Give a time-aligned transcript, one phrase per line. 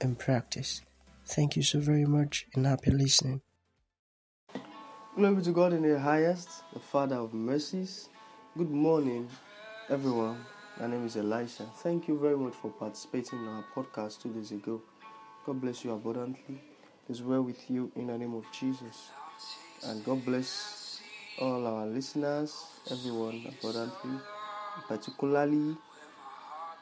[0.00, 0.82] and practice.
[1.24, 3.42] Thank you so very much and happy listening.
[5.16, 8.08] Glory to God in the highest, the Father of mercies.
[8.56, 9.28] Good morning,
[9.88, 10.44] everyone.
[10.80, 11.64] My name is Elisha.
[11.78, 14.80] Thank you very much for participating in our podcast two days ago.
[15.44, 16.60] God bless you abundantly.
[17.08, 19.10] Is well with you in the name of Jesus.
[19.84, 21.00] And God bless
[21.40, 24.20] all our listeners, everyone abundantly,
[24.86, 25.76] particularly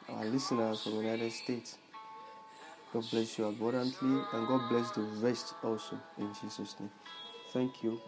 [0.09, 1.77] our listeners from the United States.
[2.93, 6.89] God bless you abundantly and God bless the rest also in Jesus' name.
[7.51, 7.99] Thank you.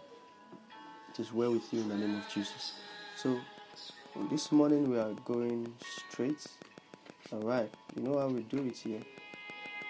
[1.10, 2.74] It is well with you in the name of Jesus.
[3.16, 3.38] So,
[4.30, 5.72] this morning we are going
[6.08, 6.46] straight.
[7.32, 9.02] Alright, you know how we do it here.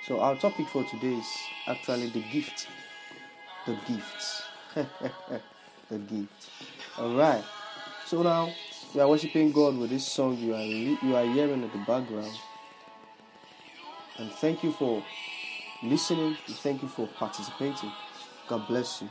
[0.06, 1.28] So, our topic for today is
[1.68, 2.66] actually the gift.
[3.66, 4.42] The gift.
[5.88, 6.50] the gift.
[6.98, 7.44] Alright,
[8.06, 8.52] so now
[8.92, 12.32] we are worshiping God with this song you are, you are hearing in the background.
[14.20, 15.02] And thank you for
[15.82, 16.36] listening.
[16.46, 17.90] And thank you for participating.
[18.48, 19.08] God bless you.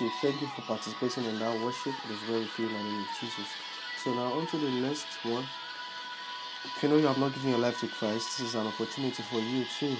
[0.00, 0.10] You.
[0.10, 1.94] Thank you for participating in that worship.
[2.04, 3.56] It is very feeling in the name of Jesus.
[3.96, 5.48] So now on to the next one.
[6.64, 9.22] If you know you have not given your life to Christ, this is an opportunity
[9.22, 9.96] for you too.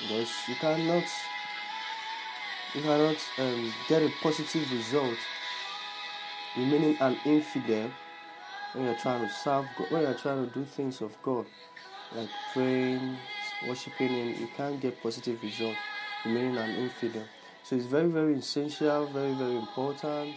[0.00, 1.04] Because you cannot
[2.74, 5.18] you cannot um, get a positive result
[6.56, 7.90] remaining an infidel
[8.74, 11.46] when you're trying to serve God, when you're trying to do things of God,
[12.14, 13.18] like praying,
[13.66, 15.76] worshiping Him, you can't get positive result
[16.24, 17.28] remaining an infidel.
[17.64, 20.34] So it's very, very essential, very, very important,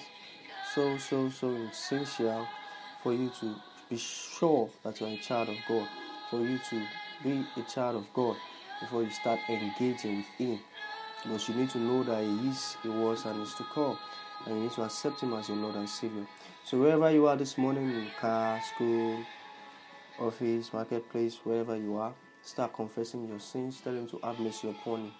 [0.73, 2.47] so, so, so essential
[3.01, 3.55] for you to
[3.89, 5.87] be sure that you're a child of God,
[6.29, 6.85] for you to
[7.23, 8.35] be a child of God
[8.79, 10.59] before you start engaging with Him.
[11.23, 13.97] Because you need to know that He is, He was, and is to come.
[14.45, 16.27] And you need to accept Him as your Lord and Savior.
[16.63, 19.19] So wherever you are this morning, in car, school,
[20.19, 22.13] office, marketplace, wherever you are,
[22.43, 23.81] start confessing your sins.
[23.81, 25.11] Tell Him to have mercy upon you.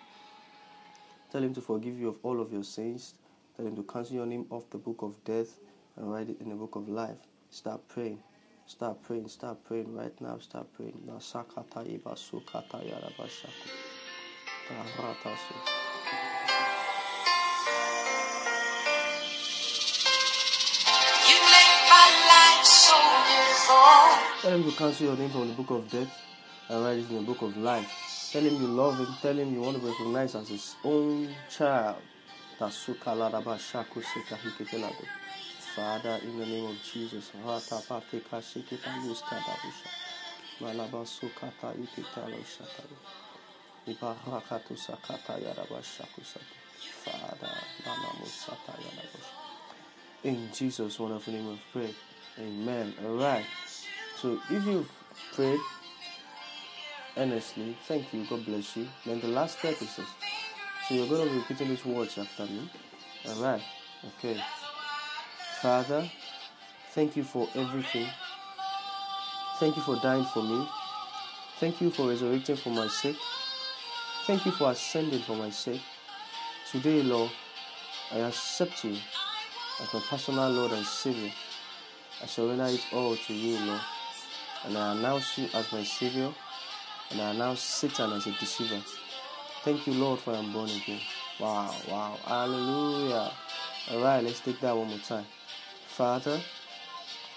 [1.36, 3.16] Tell Him to forgive you of all of your sins.
[3.58, 5.60] Tell Him to cancel your name off the book of death
[5.98, 7.18] and write it in the book of life.
[7.50, 8.20] Start praying.
[8.66, 9.28] Start praying.
[9.28, 10.38] Start praying right now.
[10.38, 10.98] Start praying.
[11.06, 13.68] Now, sakata iba yarabashaku.
[21.28, 22.96] You make my life so
[23.28, 24.40] beautiful.
[24.42, 26.18] Tell him to cancel your name from the book of death
[26.70, 28.05] and write it in the book of life.
[28.32, 29.08] Tell him you love him.
[29.22, 32.02] Tell him you want to be recognized as his own child.
[35.76, 37.32] Father, in the name of Jesus.
[50.24, 51.94] In Jesus' wonderful name we pray.
[52.40, 52.94] Amen.
[53.06, 53.46] Alright.
[54.22, 54.90] So if you've
[55.34, 55.60] prayed
[57.18, 58.88] earnestly, thank you, God bless you.
[59.06, 60.08] Then the last step is this.
[60.88, 62.70] So you're going to be repeating these words after me.
[63.28, 63.62] Alright.
[64.20, 64.40] Okay.
[65.62, 66.10] Father,
[66.92, 68.08] thank you for everything.
[69.60, 70.68] Thank you for dying for me.
[71.60, 73.18] Thank you for resurrecting for my sake.
[74.28, 75.82] Thank you for ascending for my sake.
[76.72, 77.32] Today, Lord,
[78.12, 78.98] I accept you
[79.82, 81.32] as my personal Lord and Savior.
[82.22, 83.82] I surrender it all to you, Lord.
[84.66, 86.32] And I announce you as my Savior.
[87.12, 88.82] And I announce Satan as a deceiver.
[89.64, 91.00] Thank you, Lord, for I'm born again.
[91.40, 93.32] Wow, wow, hallelujah.
[93.92, 95.26] All right, let's take that one more time.
[95.88, 96.40] Father,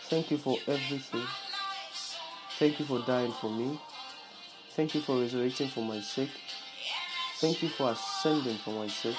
[0.04, 1.26] thank you for everything.
[2.58, 3.78] Thank you for dying for me.
[4.70, 6.30] Thank you for resurrecting for my sake.
[7.36, 9.16] Thank you for ascending for my sake.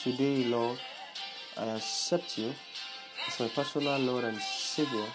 [0.00, 0.78] Today, Lord,
[1.56, 2.52] I accept you
[3.26, 5.06] as my personal Lord and Savior.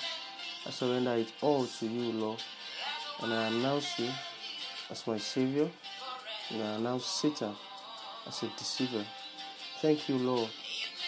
[0.66, 2.44] I surrender it all to you, Lord.
[3.22, 4.10] And I announce you
[4.92, 5.70] as my Savior.
[6.52, 7.56] And I announce Satan
[8.28, 9.06] as a deceiver.
[9.82, 10.50] Thank you, Lord,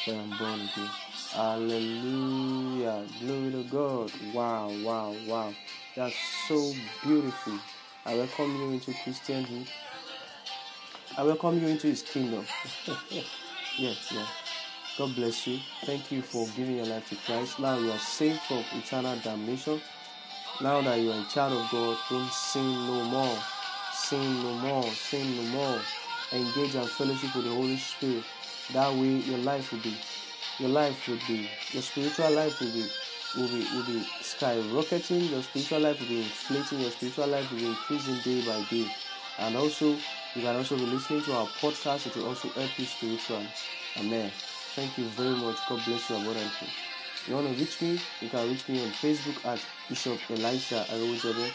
[0.05, 0.89] for I'm born again.
[1.33, 3.05] Hallelujah.
[3.19, 4.11] Glory to God.
[4.33, 5.53] Wow, wow, wow.
[5.95, 6.15] That's
[6.47, 7.53] so beautiful.
[8.05, 9.67] I welcome you into Christianhood.
[11.17, 12.45] I welcome you into His kingdom.
[13.77, 14.25] yes, yeah.
[14.97, 15.59] God bless you.
[15.85, 17.59] Thank you for giving your life to Christ.
[17.59, 19.81] Now you are saved from eternal damnation.
[20.61, 23.37] Now that you are a child of God, don't sin no more.
[23.93, 24.91] Sin no more.
[24.95, 25.79] Sin no more.
[26.31, 28.23] Engage and fellowship with the Holy Spirit.
[28.71, 29.93] That way your life will be
[30.59, 31.39] your life will be
[31.73, 32.85] your spiritual life will be
[33.35, 37.59] will be will be skyrocketing, your spiritual life will be inflating, your spiritual life will
[37.59, 38.85] be increasing day by day.
[39.39, 39.97] And also
[40.35, 43.47] you can also be listening to our podcast, it will also help you spiritually.
[43.99, 44.31] Amen.
[44.75, 45.57] Thank you very much.
[45.69, 46.67] God bless you abundantly.
[47.27, 47.99] You want to reach me?
[48.21, 49.59] You can reach me on Facebook at
[49.89, 51.51] Bishop Elisha Arowojobe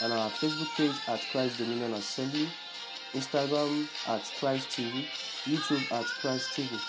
[0.00, 2.48] and our Facebook page at Christ Dominion Assembly,
[3.12, 5.04] Instagram at Christ TV,
[5.44, 6.80] YouTube at Christ TV.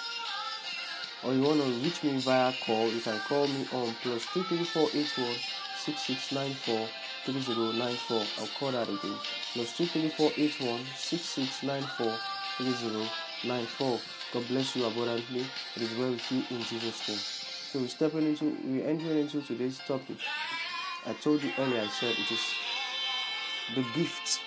[1.24, 4.44] Or you want to reach me via call, you can call me on plus two
[4.44, 5.36] three four eight one
[5.76, 6.88] six six nine four
[7.26, 8.24] three zero nine four.
[8.40, 9.18] I'll call that again.
[9.54, 9.80] Plus.
[14.34, 15.46] God bless you abundantly.
[15.76, 17.18] It is well with you in Jesus' name.
[17.18, 20.18] So we're stepping into we're entering into today's topic.
[21.06, 22.73] I told you earlier I said it is
[23.76, 24.40] the gift.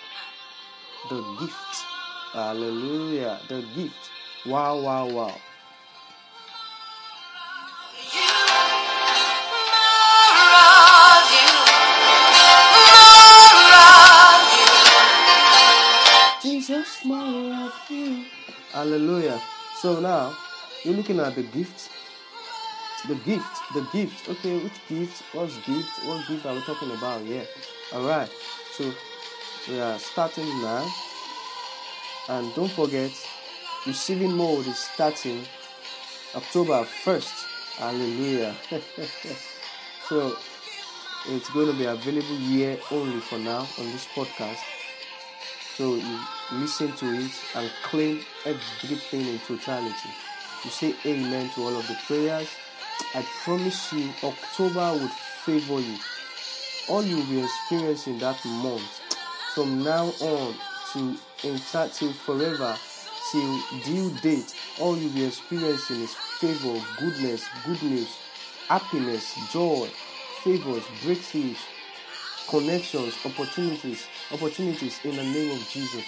[1.09, 1.85] The gift.
[2.33, 3.41] Hallelujah.
[3.49, 4.11] The gift.
[4.47, 5.35] Wow, wow, wow.
[16.43, 18.25] Jesus, more of you.
[18.73, 19.41] Hallelujah.
[19.81, 20.37] So now
[20.85, 21.91] you're looking at the gift.
[23.09, 23.45] The gift,
[23.75, 24.29] the gift.
[24.29, 25.23] Okay, which gift?
[25.33, 25.91] What's gift?
[26.07, 27.45] What gift are we talking about Yeah.
[27.93, 28.31] Alright.
[28.77, 28.93] So
[29.69, 30.87] we are starting now.
[32.29, 33.11] And don't forget,
[33.87, 35.47] receiving mode is starting
[36.35, 37.47] October 1st.
[37.79, 38.55] Hallelujah.
[40.11, 40.37] so
[41.29, 44.61] it's going to be available here only for now on this podcast.
[45.79, 46.19] So you
[46.53, 50.11] listen to it and claim everything in totality.
[50.65, 52.49] You say amen to all of the prayers.
[53.15, 55.97] I promise you, October would favor you.
[56.89, 59.01] All you'll be experiencing that month,
[59.55, 60.55] from now on
[60.93, 62.77] to enter till forever,
[63.33, 68.09] till due date, all you'll be experiencing is favor, goodness, good news,
[68.69, 69.89] happiness, joy,
[70.45, 71.59] favors, breakthroughs,
[72.49, 76.05] connections, opportunities, opportunities in the name of Jesus.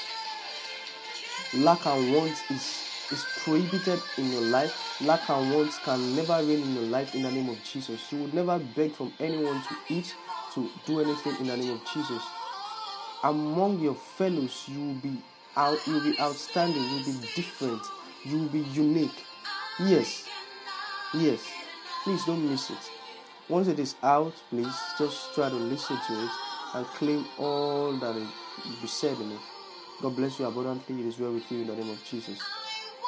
[1.55, 5.01] Lack and want is is prohibited in your life.
[5.01, 8.13] Lack and want can never reign in your life in the name of Jesus.
[8.13, 10.15] You would never beg from anyone to eat,
[10.59, 12.23] to do anything in the name of Jesus.
[13.25, 15.17] Among your fellows, you will be
[15.57, 17.83] out, you will be outstanding, you will be different,
[18.25, 19.25] you will be unique.
[19.81, 20.29] Yes,
[21.15, 21.41] yes.
[22.05, 22.91] Please don't miss it.
[23.49, 26.31] Once it is out, please just try to listen to it
[26.75, 28.29] and claim all that will
[28.81, 29.41] be said in it.
[30.03, 31.01] God bless you abundantly.
[31.01, 32.39] It is well with you in the name of Jesus.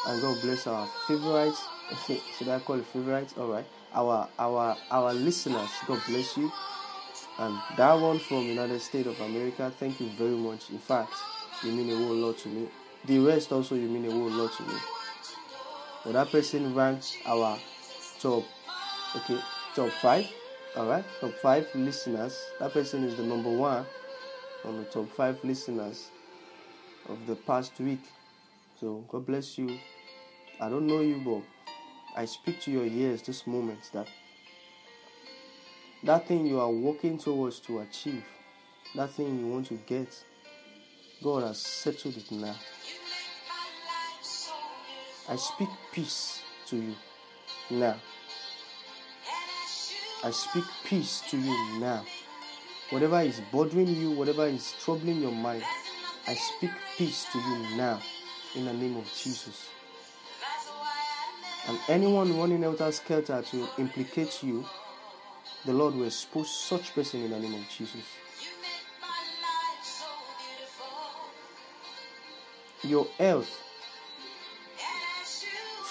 [0.09, 1.62] And God bless our favorites.
[2.38, 3.35] Should I call it favorites?
[3.38, 3.66] All right.
[3.95, 5.71] Our our our listeners.
[5.87, 6.50] God bless you.
[7.40, 9.73] And that one from United States of America.
[9.78, 10.68] Thank you very much.
[10.68, 11.14] In fact,
[11.64, 12.68] you mean a whole lot to me.
[13.06, 14.75] The rest also you mean a whole lot to me.
[16.04, 17.59] But that person ranked our
[18.20, 18.44] top.
[19.16, 19.40] Okay,
[19.75, 20.26] top five.
[20.76, 22.38] All right, top five listeners.
[22.59, 23.87] That person is the number one
[24.66, 26.11] on the top five listeners
[27.09, 28.04] of the past week.
[28.78, 29.78] So God bless you.
[30.61, 31.42] I don't know you, but
[32.14, 34.09] I speak to your ears this moment that
[36.04, 38.25] that thing you are working towards to achieve,
[38.95, 40.09] that thing you want to get,
[41.23, 42.57] God has settled it now.
[45.28, 46.95] I speak peace to you
[47.71, 47.97] now.
[50.25, 52.04] I speak peace to you now.
[52.90, 55.62] Whatever is bothering you, whatever is troubling your mind,
[56.26, 58.00] I speak peace to you now
[58.57, 59.69] in the name of Jesus.
[61.69, 64.64] And anyone running helter skelter to implicate you,
[65.64, 68.05] the Lord will expose such person in the name of Jesus.
[72.83, 73.61] Your health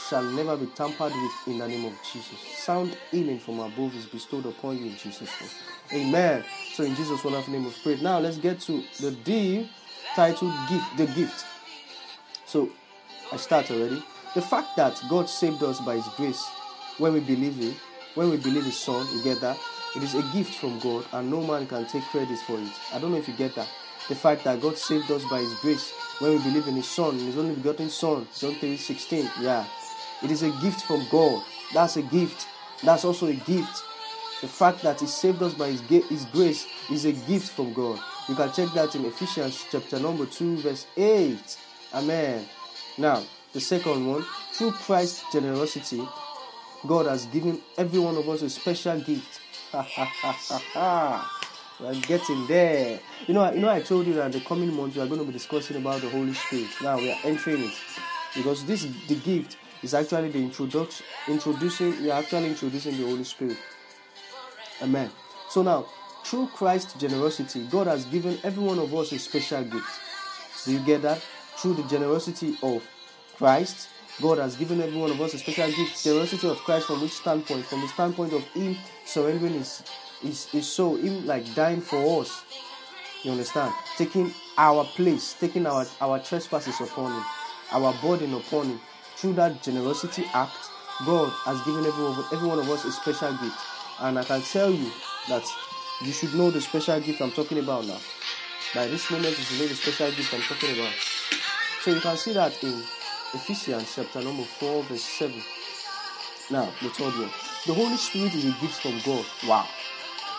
[0.10, 2.40] shall never be tampered with in the name of Jesus.
[2.58, 6.08] Sound healing from above is bestowed upon you in Jesus' name.
[6.08, 6.44] Amen.
[6.74, 8.00] So in Jesus' wonderful name we pray.
[8.02, 9.70] Now let's get to the D
[10.16, 11.46] titled gift, the gift.
[12.46, 12.70] So
[13.32, 14.04] I start already.
[14.34, 16.44] The fact that God saved us by His grace
[16.98, 17.76] when we believe it,
[18.20, 19.58] when we believe His Son, you get that?
[19.96, 22.68] It is a gift from God and no man can take credit for it.
[22.94, 23.70] I don't know if you get that.
[24.10, 27.18] The fact that God saved us by His grace when we believe in His Son,
[27.18, 29.30] His only begotten Son, John 3 16.
[29.40, 29.66] Yeah.
[30.22, 31.42] It is a gift from God.
[31.74, 32.46] That's a gift.
[32.84, 33.84] That's also a gift.
[34.42, 38.00] The fact that He saved us by His, His grace is a gift from God.
[38.28, 41.58] You can check that in Ephesians chapter number 2, verse 8.
[41.94, 42.46] Amen.
[42.98, 43.24] Now,
[43.54, 46.06] the second one, through Christ's generosity,
[46.88, 49.42] God has given every one of us a special gift.
[51.80, 53.00] We're getting there.
[53.28, 55.26] You know, you know, I told you that the coming months we are going to
[55.26, 56.68] be discussing about the Holy Spirit.
[56.82, 57.74] Now we are entering it
[58.36, 62.02] because this the gift is actually the introduction, introducing.
[62.02, 63.58] We are actually introducing the Holy Spirit.
[64.82, 65.10] Amen.
[65.50, 65.86] So now,
[66.26, 70.00] through Christ's generosity, God has given every one of us a special gift.
[70.66, 71.22] Do you get that?
[71.58, 72.86] Through the generosity of
[73.38, 73.90] Christ,
[74.22, 76.04] God has given every one of us a special gift.
[76.04, 77.66] Generosity of Christ from which standpoint?
[77.66, 79.84] From the standpoint of Him surrendering His,
[80.22, 82.44] His, his soul, Him like dying for us.
[83.24, 83.74] You understand?
[83.98, 87.24] Taking our place, taking our, our trespasses upon Him,
[87.72, 88.82] our burden upon Him.
[89.16, 90.56] Through that generosity act,
[91.06, 93.58] God has given every one, every one of us a special gift.
[94.02, 94.92] And I can tell you
[95.30, 95.44] that
[96.02, 98.00] you should know the special gift I'm talking about now.
[98.76, 100.94] By this moment, you should know the special gift I'm talking about.
[101.82, 102.84] So you can see that in
[103.32, 105.36] Ephesians chapter number 4, verse 7.
[106.50, 107.30] Now, the third one.
[107.68, 109.24] The Holy Spirit is a gift from God.
[109.48, 109.68] Wow.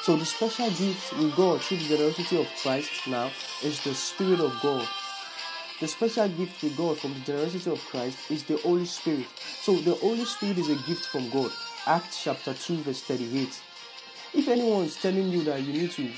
[0.02, 3.30] So the special gift with God through the generosity of Christ now
[3.62, 4.88] is the Spirit of God.
[5.78, 9.26] The special gift with God from the generosity of Christ is the Holy Spirit.
[9.62, 11.52] So the Holy Spirit is a gift from God.
[11.86, 13.62] Acts chapter 2, verse 38.
[14.34, 16.10] If anyone is telling you that you need to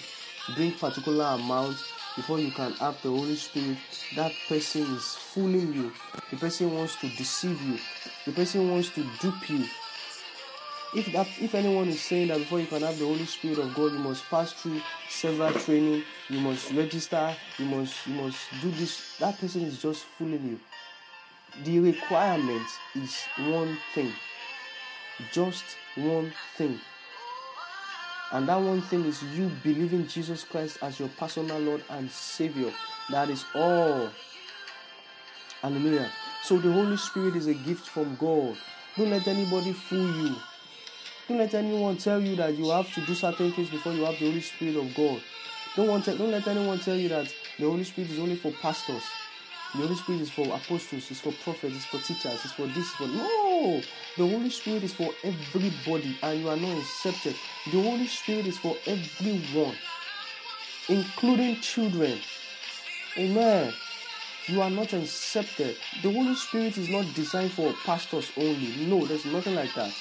[0.57, 1.77] bring particular amount
[2.17, 3.79] before you can have the Holy Spirit,
[4.17, 5.93] that person is fooling you.
[6.31, 7.79] The person wants to deceive you.
[8.27, 9.65] The person wants to dupe you.
[10.95, 13.75] If that, if anyone is saying that before you can have the Holy Spirit of
[13.75, 18.71] God, you must pass through several training, you must register, you must you must do
[18.73, 20.61] this, that person is just fooling you.
[21.65, 24.13] The requirement is one thing.
[25.33, 25.65] just
[25.97, 26.81] one thing.
[28.33, 32.73] And that one thing is you believing Jesus Christ as your personal Lord and Savior.
[33.11, 34.11] That is all.
[35.61, 36.11] Hallelujah.
[36.43, 38.57] So the Holy Spirit is a gift from God.
[38.97, 40.35] Don't let anybody fool you.
[41.29, 44.19] Don't let anyone tell you that you have to do certain things before you have
[44.19, 45.21] the Holy Spirit of God.
[45.77, 48.51] Don't want to, don't let anyone tell you that the Holy Spirit is only for
[48.61, 49.03] pastors.
[49.75, 52.79] The Holy Spirit is for apostles, it's for prophets, it's for teachers, it's for this,
[52.79, 53.42] it's for no.
[53.63, 57.37] The Holy Spirit is for everybody, and you are not accepted.
[57.71, 59.77] The Holy Spirit is for everyone,
[60.89, 62.19] including children.
[63.17, 63.73] Amen.
[64.49, 65.77] You are not accepted.
[66.03, 68.85] The Holy Spirit is not designed for pastors only.
[68.87, 69.95] No, there's nothing like that.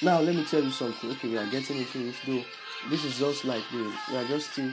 [0.00, 1.10] Now let me tell you something.
[1.10, 2.44] Okay, we are getting into this though.
[2.88, 4.70] This is just like the we are just still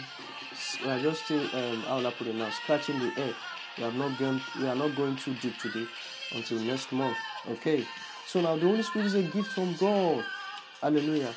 [0.86, 3.34] we are just still um how will I put it now scratching the air.
[3.78, 5.88] We have not gone we are not going too deep today
[6.36, 7.18] until next month.
[7.50, 7.86] Okay.
[8.28, 10.24] So now the Holy Spirit is a gift from God.
[10.82, 11.34] Hallelujah.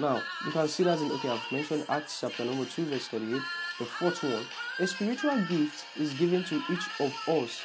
[0.00, 3.42] Now you can see that in okay, I've mentioned Acts chapter number two, verse 38.
[3.78, 4.44] The fourth one,
[4.80, 7.60] a spiritual gift is given to each of us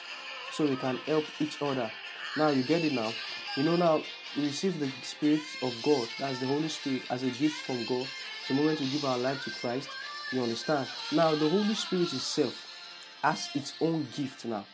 [0.51, 1.89] so we can help each other.
[2.37, 3.11] Now you get it now.
[3.57, 4.01] You know now
[4.35, 8.07] we receive the Spirit of God, that's the Holy Spirit, as a gift from God.
[8.47, 9.89] The moment we give our life to Christ,
[10.31, 10.87] you understand.
[11.11, 12.55] Now the Holy Spirit itself
[13.21, 14.65] has its own gift now.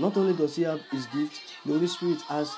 [0.00, 2.56] Not only does he have his gift, the Holy Spirit has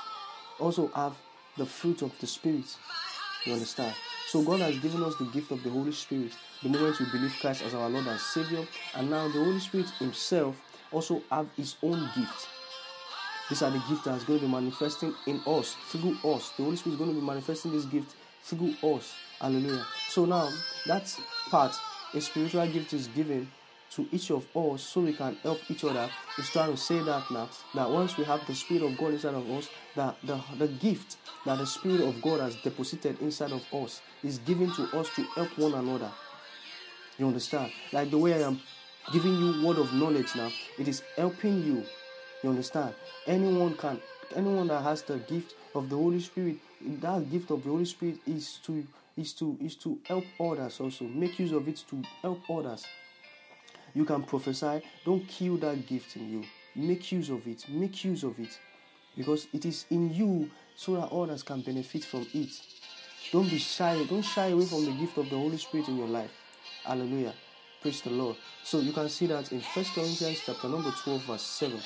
[0.59, 1.13] also have
[1.57, 2.65] the fruit of the Spirit.
[3.45, 3.93] You understand?
[4.27, 6.31] So God has given us the gift of the Holy Spirit
[6.63, 9.89] the moment we believe Christ as our Lord and Savior, and now the Holy Spirit
[9.99, 10.55] Himself
[10.91, 12.47] also have His own gift.
[13.49, 16.51] These are the gifts that's going to be manifesting in us, through us.
[16.51, 19.13] The Holy Spirit is going to be manifesting this gift through us.
[19.41, 19.85] Hallelujah.
[20.07, 20.49] So now
[20.87, 21.13] that
[21.51, 21.75] part,
[22.13, 23.49] a spiritual gift is given
[23.95, 26.09] to each of us so we can help each other.
[26.37, 29.35] Is trying to say that now that once we have the spirit of god inside
[29.35, 33.61] of us that the, the gift that the spirit of god has deposited inside of
[33.73, 36.11] us is given to us to help one another.
[37.17, 37.71] You understand?
[37.91, 38.59] Like the way i am
[39.11, 41.83] giving you word of knowledge now it is helping you.
[42.43, 42.93] You understand?
[43.27, 44.01] Anyone can
[44.35, 48.17] anyone that has the gift of the holy spirit that gift of the holy spirit
[48.25, 51.05] is to is to is to help others also.
[51.05, 52.85] Make use of it to help others
[53.93, 54.81] you can prophesy.
[55.05, 56.43] Don't kill that gift in you.
[56.75, 57.65] Make use of it.
[57.69, 58.57] Make use of it.
[59.15, 62.49] Because it is in you so that others can benefit from it.
[63.31, 64.03] Don't be shy.
[64.09, 66.31] Don't shy away from the gift of the Holy Spirit in your life.
[66.83, 67.33] Hallelujah.
[67.81, 68.35] Praise the Lord.
[68.63, 71.79] So you can see that in First Corinthians chapter number 12, verse 7.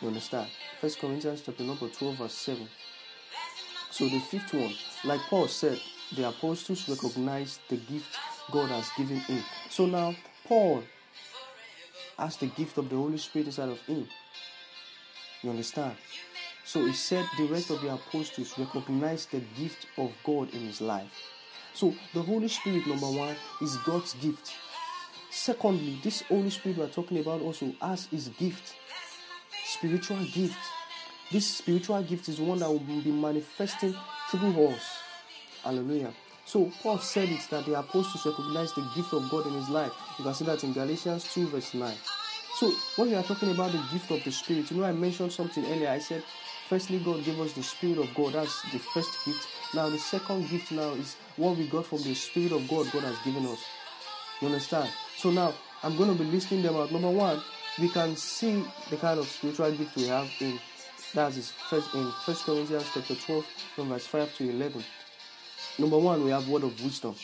[0.00, 0.48] You understand?
[0.80, 2.68] First Corinthians chapter number 12, verse 7.
[3.90, 5.80] So the fifth one, like Paul said,
[6.14, 8.16] the apostles recognized the gift
[8.52, 9.42] God has given him.
[9.70, 10.14] So now
[10.46, 10.82] Paul
[12.18, 14.06] has the gift of the Holy Spirit inside of him.
[15.42, 15.96] You understand?
[16.64, 20.80] So he said the rest of the apostles recognize the gift of God in his
[20.80, 21.10] life.
[21.72, 24.52] So the Holy Spirit, number one, is God's gift.
[25.30, 28.74] Secondly, this Holy Spirit we are talking about also as his gift,
[29.64, 30.58] spiritual gift.
[31.30, 33.94] This spiritual gift is one that will be manifesting
[34.30, 34.98] through us.
[35.62, 36.12] Hallelujah.
[36.48, 39.92] So Paul said it that the apostles recognized the gift of God in his life.
[40.16, 41.94] You can see that in Galatians 2, verse 9.
[42.54, 45.30] So when we are talking about the gift of the Spirit, you know I mentioned
[45.30, 45.90] something earlier.
[45.90, 46.24] I said,
[46.66, 48.32] firstly, God gave us the Spirit of God.
[48.32, 49.46] That's the first gift.
[49.74, 53.02] Now the second gift now is what we got from the Spirit of God God
[53.02, 53.62] has given us.
[54.40, 54.88] You understand?
[55.18, 56.90] So now I'm going to be listing them out.
[56.90, 57.42] Number one,
[57.78, 60.58] we can see the kind of spiritual gift we have in
[61.14, 64.82] that is first in First Corinthians chapter 12, from verse 5 to 11.
[65.78, 67.14] Number one, we have word of wisdom.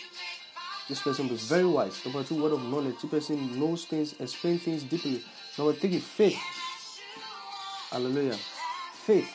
[0.88, 2.04] This person is very wise.
[2.04, 2.94] Number two, word of knowledge.
[3.02, 5.24] This person knows things, explain things deeply.
[5.58, 6.38] Number three, faith.
[7.90, 8.36] Hallelujah.
[8.92, 9.28] Faith.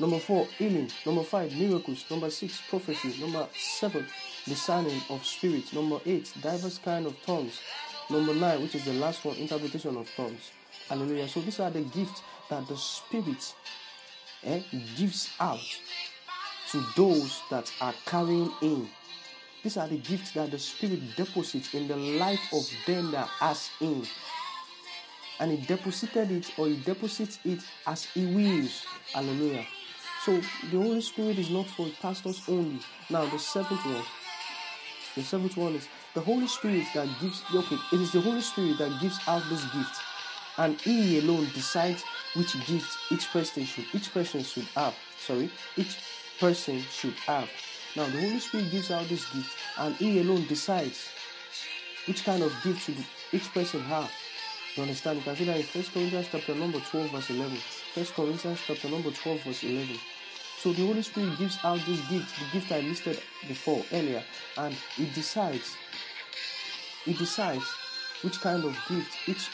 [0.00, 0.90] Number four, healing.
[1.04, 2.04] Number five, miracles.
[2.10, 3.14] Number six, prophecy.
[3.20, 4.06] Number seven,
[4.46, 5.74] discerning of spirits.
[5.74, 7.60] Number eight, diverse kind of tongues.
[8.08, 10.50] Number nine, which is the last one, interpretation of tongues.
[10.88, 11.28] Hallelujah.
[11.28, 13.54] So these are the gifts that the Spirit
[14.44, 14.62] eh,
[14.96, 15.60] gives out
[16.72, 18.88] to those that are carrying in.
[19.62, 23.70] These are the gifts that the Spirit deposits in the life of them that has
[23.80, 24.04] in.
[25.38, 28.84] And He deposited it or He deposits it as He wills.
[29.12, 29.66] Hallelujah.
[30.24, 32.80] So the Holy Spirit is not for pastors only.
[33.10, 34.04] Now the seventh one.
[35.14, 38.78] The seventh one is the Holy Spirit that gives okay, it is the Holy Spirit
[38.78, 40.00] that gives out this gift.
[40.56, 42.02] And He alone decides
[42.34, 44.94] which gift each person should each person should have.
[45.18, 45.98] Sorry, each
[46.38, 47.48] person should have.
[47.96, 51.08] Now the Holy Spirit gives out this gift, and He alone decides
[52.06, 52.96] which kind of gift should
[53.32, 54.10] each person have.
[54.76, 55.18] You understand?
[55.18, 57.56] You can see that in First Corinthians chapter number 12, verse 11.
[57.94, 59.98] First Corinthians chapter number 12, verse 11.
[60.58, 64.22] So the Holy Spirit gives out this gift, the gift I listed before earlier,
[64.56, 65.76] and it decides.
[67.04, 67.64] It decides
[68.22, 69.50] which kind of gift each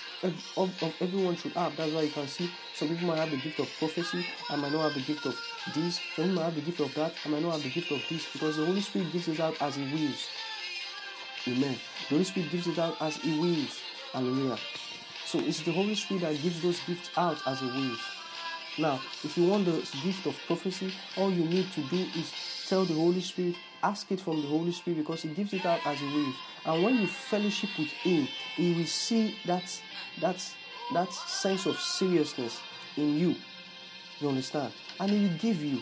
[0.56, 1.76] of, of everyone should have.
[1.76, 4.72] That's why you can see some people might have the gift of prophecy, I might
[4.72, 5.38] not have the gift of
[5.74, 7.90] this, some people might have the gift of that, I might not have the gift
[7.90, 10.28] of this, because the Holy Spirit gives it out as He wills.
[11.48, 11.76] Amen.
[12.08, 13.80] The Holy Spirit gives it out as He wills.
[14.12, 14.58] Hallelujah.
[15.24, 18.00] So it's the Holy Spirit that gives those gifts out as He wills.
[18.78, 22.32] Now, if you want the gift of prophecy, all you need to do is
[22.68, 25.80] tell the Holy Spirit, ask it from the Holy Spirit because He gives it out
[25.86, 26.34] as He wills.
[26.64, 29.82] And when you fellowship with Him, He will see that
[30.20, 30.44] that
[30.92, 32.60] that sense of seriousness
[32.96, 33.34] in you.
[34.20, 34.72] You understand?
[35.00, 35.80] And He will give you.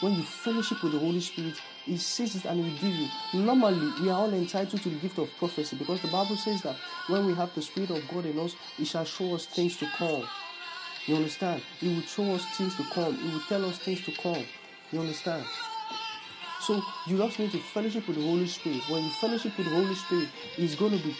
[0.00, 3.08] When you fellowship with the Holy Spirit, He sees it and He will give you.
[3.44, 6.76] Normally, we are all entitled to the gift of prophecy because the Bible says that
[7.08, 9.86] when we have the Spirit of God in us, He shall show us things to
[9.96, 10.24] come.
[11.06, 11.62] You understand?
[11.80, 13.16] He will show us things to come.
[13.16, 14.44] He will tell us things to come.
[14.92, 15.44] You understand?
[16.60, 18.82] So you just need to fellowship with the Holy Spirit.
[18.88, 21.16] When you fellowship with the Holy Spirit, He's going to be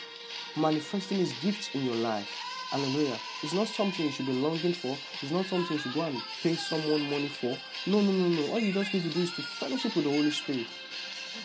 [0.56, 2.28] manifesting His gifts in your life.
[2.70, 3.16] Hallelujah.
[3.42, 4.96] It's not something you should be longing for.
[5.22, 7.56] It's not something you should go and pay someone money for.
[7.86, 8.52] No, no, no, no.
[8.52, 10.66] All you just need to do is to fellowship with the Holy Spirit.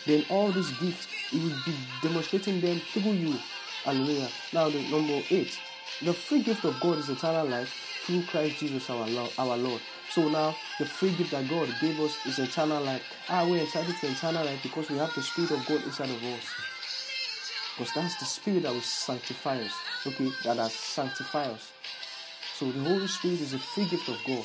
[0.06, 3.34] Then all these gifts, He will be demonstrating them through you.
[3.84, 4.28] Hallelujah.
[4.52, 5.58] Now, the number eight.
[6.02, 7.72] The free gift of God is eternal life
[8.04, 9.30] through Christ Jesus our Lord.
[9.38, 9.80] Our Lord.
[10.14, 13.02] So now the free gift that God gave us is eternal life.
[13.28, 16.22] Ah, we're entitled to eternal life because we have the Spirit of God inside of
[16.22, 16.44] us.
[17.76, 19.72] Because that's the Spirit that will sanctify us.
[20.06, 21.72] Okay, that has sanctified us.
[22.54, 24.44] So the Holy Spirit is a free gift of God.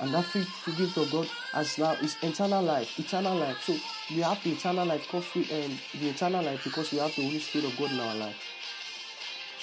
[0.00, 2.98] And that free, free gift of God as now is eternal life.
[2.98, 3.62] Eternal life.
[3.64, 3.74] So
[4.08, 7.22] we have the eternal life because we um, the eternal life because we have the
[7.22, 8.36] Holy Spirit of God in our life.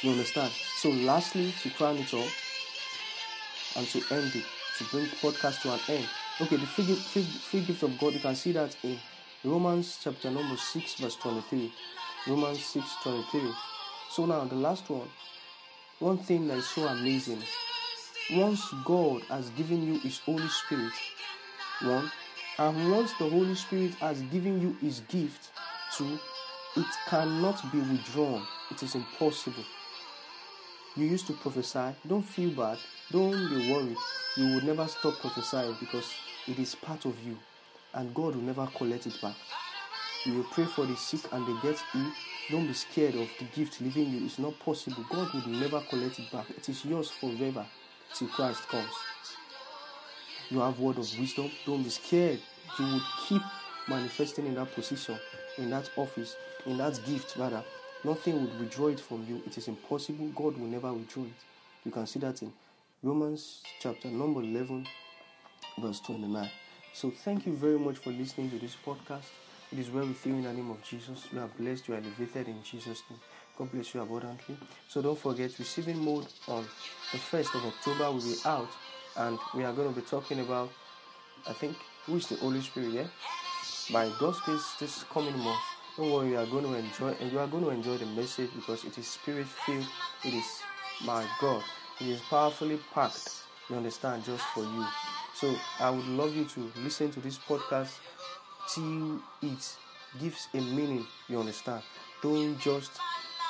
[0.02, 0.52] You understand?
[0.78, 2.28] So lastly, to crown it all
[3.76, 4.44] and to end it,
[4.78, 6.08] to bring podcast to an end.
[6.42, 8.98] Okay, the free, free, free gift of God, you can see that in
[9.44, 11.72] Romans chapter number 6, verse 23.
[12.28, 13.52] Romans 6, 23.
[14.10, 15.10] So now the last one.
[16.00, 17.42] One thing that is so amazing.
[18.32, 20.94] Once God has given you His Holy Spirit,
[21.82, 22.12] one,
[22.58, 25.52] and once the Holy Spirit has given you His gift,
[25.96, 26.20] two,
[26.76, 28.46] it cannot be withdrawn.
[28.72, 29.64] It is impossible.
[30.96, 31.96] You used to prophesy.
[32.08, 32.78] Don't feel bad.
[33.12, 33.98] Don't be worried.
[34.38, 36.06] You will never stop prophesying because
[36.48, 37.38] it is part of you,
[37.94, 39.36] and God will never collect it back.
[40.26, 42.12] You will pray for the sick and they get ill.
[42.52, 44.26] Don't be scared of the gift leaving you.
[44.26, 45.06] It's not possible.
[45.10, 46.50] God will never collect it back.
[46.52, 47.66] It is yours forever
[48.14, 48.94] till Christ comes.
[50.50, 51.50] You have word of wisdom.
[51.66, 52.40] Don't be scared.
[52.78, 53.42] You will keep
[53.88, 55.18] manifesting in that position,
[55.58, 57.64] in that office, in that gift rather.
[58.04, 59.42] Nothing would withdraw it from you.
[59.46, 60.28] It is impossible.
[60.36, 61.30] God will never withdraw it.
[61.86, 62.52] You can see that in
[63.02, 64.86] Romans chapter number 11,
[65.80, 66.50] verse 29.
[66.94, 69.26] So thank you very much for listening to this podcast.
[69.72, 71.28] It is well with you in the name of Jesus.
[71.32, 73.20] You are blessed, you are elevated in Jesus' name.
[73.58, 74.58] God bless you abundantly.
[74.88, 76.66] So don't forget, receiving mode on
[77.12, 78.70] the 1st of October will be out,
[79.18, 80.70] and we are going to be talking about,
[81.48, 83.08] I think, who is the Holy Spirit, yeah?
[83.92, 85.60] By God's grace, this coming month.
[85.96, 88.50] Don't worry, you are going to enjoy, and you are going to enjoy the message
[88.56, 89.86] because it is spirit filled.
[90.26, 90.62] It is,
[91.06, 91.64] my God,
[92.02, 93.30] it is powerfully packed.
[93.70, 94.86] You understand, just for you.
[95.36, 97.92] So I would love you to listen to this podcast
[98.74, 99.76] till it
[100.20, 101.06] gives a meaning.
[101.30, 101.84] You understand?
[102.24, 102.92] Don't just,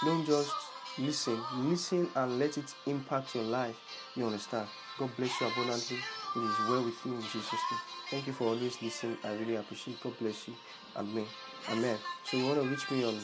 [0.03, 0.51] don't just
[0.99, 1.39] listen.
[1.69, 3.75] Listen and let it impact your life.
[4.15, 4.67] You understand?
[4.99, 5.97] God bless you abundantly.
[6.35, 7.81] It is well with you in Jesus' name.
[8.09, 9.17] Thank you for always listening.
[9.23, 10.01] I really appreciate.
[10.03, 10.55] God bless you.
[10.97, 11.25] Amen.
[11.69, 11.97] Amen.
[12.25, 13.17] So you want to reach me on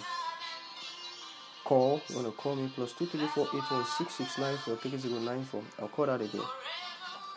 [1.66, 2.02] call.
[2.10, 4.78] You want to call me plus two three four eight one six six nine four
[4.78, 5.64] three zero nine four.
[5.80, 6.42] I'll call that again.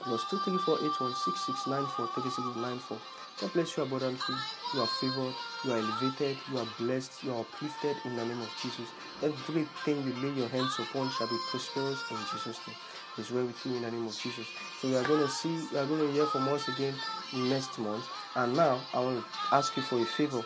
[0.02, 2.98] Plus two three four eight one six six nine four three zero nine four.
[3.40, 4.36] God bless you abundantly.
[4.74, 5.34] You are favored.
[5.64, 6.36] You are elevated.
[6.50, 7.24] You are blessed.
[7.24, 8.88] You are uplifted in the name of Jesus.
[9.22, 12.76] Everything you lay your hands upon shall be prosperous in Jesus' name.
[13.18, 14.46] It's well with you in the name of Jesus.
[14.80, 15.54] So we are going to see.
[15.72, 16.94] We are going to hear from us again
[17.34, 18.04] next month.
[18.36, 20.42] And now I want to ask you for a favor.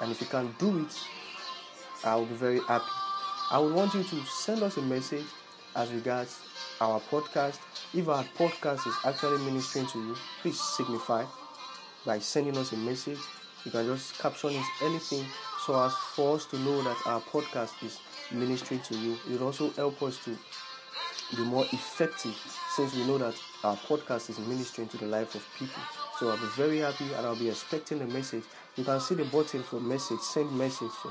[0.00, 0.94] And if you can do it,
[2.04, 2.84] I will be very happy.
[3.50, 5.26] I would want you to send us a message
[5.74, 6.40] as regards
[6.80, 7.58] our podcast.
[7.94, 11.24] If our podcast is actually ministering to you, please signify
[12.04, 13.18] by sending us a message.
[13.64, 15.26] You can just caption it anything
[15.64, 17.98] so as for us to know that our podcast is
[18.32, 19.18] ministering to you.
[19.30, 20.36] It also help us to
[21.36, 22.34] be more effective
[22.74, 25.82] since we know that our podcast is ministering to the life of people.
[26.18, 28.44] So I'll be very happy and I'll be expecting the message.
[28.76, 30.90] You can see the button for message, send message.
[31.02, 31.10] So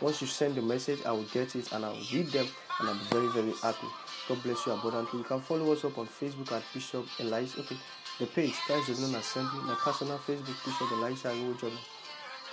[0.00, 2.46] once you send the message, I will get it and I will read them
[2.80, 3.86] and be very, very happy.
[4.28, 5.20] God bless you abundantly.
[5.20, 7.56] You can follow us up on Facebook at Bishop Elias.
[7.58, 7.76] Okay,
[8.18, 11.78] The page Christ Dominion Assembly, my personal Facebook Bishop Elisha Arowojobe,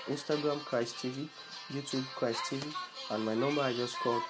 [0.07, 1.27] Instagram Christ TV,
[1.71, 2.63] YouTube Christ TV,
[3.09, 4.21] and my number I just called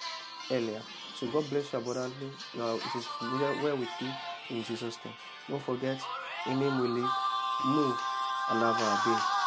[0.49, 0.81] earlier.
[1.15, 2.29] So God bless you abundantly.
[2.57, 3.07] Uh, it is
[3.63, 4.09] well with you
[4.49, 5.13] in Jesus' name.
[5.49, 5.99] Don't forget,
[6.47, 7.11] in Him we live,
[7.65, 7.99] move,
[8.49, 9.40] and have our being.